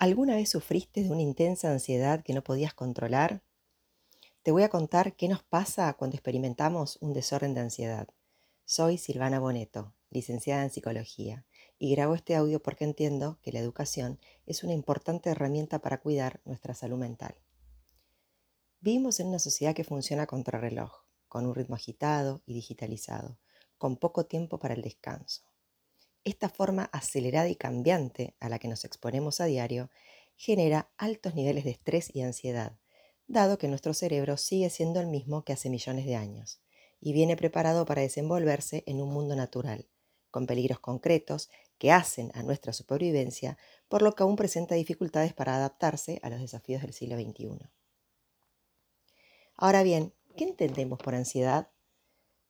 [0.00, 3.42] ¿Alguna vez sufriste de una intensa ansiedad que no podías controlar?
[4.42, 8.08] Te voy a contar qué nos pasa cuando experimentamos un desorden de ansiedad.
[8.64, 11.44] Soy Silvana Boneto, licenciada en psicología,
[11.78, 16.40] y grabo este audio porque entiendo que la educación es una importante herramienta para cuidar
[16.46, 17.34] nuestra salud mental.
[18.80, 23.36] Vivimos en una sociedad que funciona contrarreloj, con un ritmo agitado y digitalizado,
[23.76, 25.49] con poco tiempo para el descanso.
[26.24, 29.90] Esta forma acelerada y cambiante a la que nos exponemos a diario
[30.36, 32.78] genera altos niveles de estrés y ansiedad,
[33.26, 36.60] dado que nuestro cerebro sigue siendo el mismo que hace millones de años
[37.00, 39.88] y viene preparado para desenvolverse en un mundo natural,
[40.30, 43.56] con peligros concretos que hacen a nuestra supervivencia,
[43.88, 47.70] por lo que aún presenta dificultades para adaptarse a los desafíos del siglo XXI.
[49.56, 51.70] Ahora bien, ¿qué entendemos por ansiedad?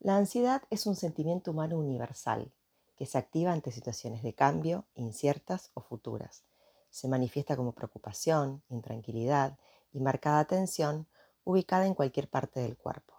[0.01, 2.53] La ansiedad es un sentimiento humano universal
[3.01, 6.45] que se activa ante situaciones de cambio, inciertas o futuras.
[6.91, 9.59] Se manifiesta como preocupación, intranquilidad
[9.91, 11.07] y marcada tensión
[11.43, 13.15] ubicada en cualquier parte del cuerpo.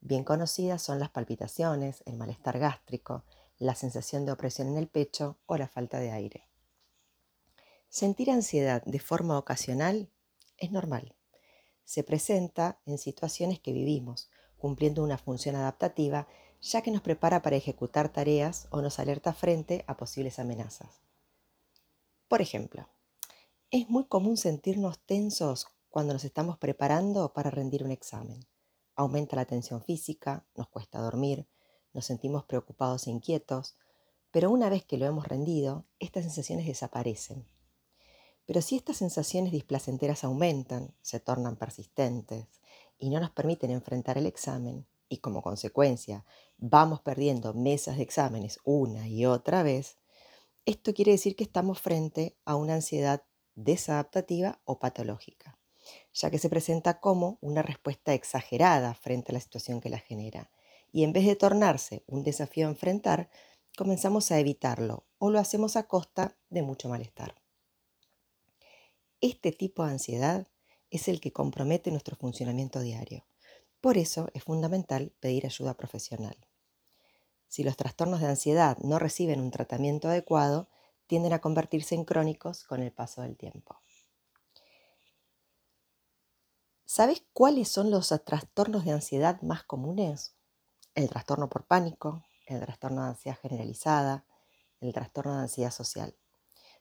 [0.00, 3.24] Bien conocidas son las palpitaciones, el malestar gástrico,
[3.58, 6.46] la sensación de opresión en el pecho o la falta de aire.
[7.88, 10.08] Sentir ansiedad de forma ocasional
[10.56, 11.16] es normal.
[11.82, 16.28] Se presenta en situaciones que vivimos, cumpliendo una función adaptativa
[16.60, 21.00] ya que nos prepara para ejecutar tareas o nos alerta frente a posibles amenazas.
[22.28, 22.88] Por ejemplo,
[23.70, 28.46] es muy común sentirnos tensos cuando nos estamos preparando para rendir un examen.
[28.94, 31.48] Aumenta la tensión física, nos cuesta dormir,
[31.92, 33.76] nos sentimos preocupados e inquietos,
[34.30, 37.46] pero una vez que lo hemos rendido, estas sensaciones desaparecen.
[38.46, 42.46] Pero si estas sensaciones displacenteras aumentan, se tornan persistentes
[42.98, 46.24] y no nos permiten enfrentar el examen, y como consecuencia
[46.60, 49.96] vamos perdiendo mesas de exámenes una y otra vez,
[50.66, 53.22] esto quiere decir que estamos frente a una ansiedad
[53.54, 55.58] desadaptativa o patológica,
[56.12, 60.50] ya que se presenta como una respuesta exagerada frente a la situación que la genera.
[60.92, 63.30] Y en vez de tornarse un desafío a enfrentar,
[63.76, 67.34] comenzamos a evitarlo o lo hacemos a costa de mucho malestar.
[69.20, 70.46] Este tipo de ansiedad
[70.90, 73.24] es el que compromete nuestro funcionamiento diario
[73.80, 76.36] por eso es fundamental pedir ayuda profesional.
[77.50, 80.68] Si los trastornos de ansiedad no reciben un tratamiento adecuado,
[81.08, 83.80] tienden a convertirse en crónicos con el paso del tiempo.
[86.84, 90.36] ¿Sabes cuáles son los trastornos de ansiedad más comunes?
[90.94, 94.24] El trastorno por pánico, el trastorno de ansiedad generalizada,
[94.80, 96.14] el trastorno de ansiedad social.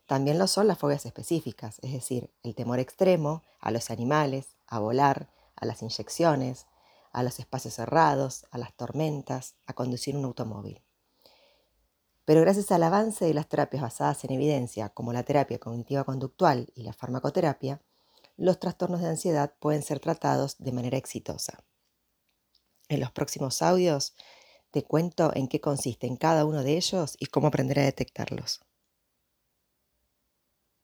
[0.05, 4.77] También lo son las fobias específicas, es decir, el temor extremo a los animales, a
[4.77, 6.67] volar, a las inyecciones,
[7.11, 10.83] a los espacios cerrados, a las tormentas, a conducir un automóvil.
[12.25, 16.71] Pero gracias al avance de las terapias basadas en evidencia, como la terapia cognitiva conductual
[16.75, 17.81] y la farmacoterapia,
[18.37, 21.63] los trastornos de ansiedad pueden ser tratados de manera exitosa.
[22.87, 24.15] En los próximos audios
[24.71, 28.61] te cuento en qué consisten cada uno de ellos y cómo aprender a detectarlos.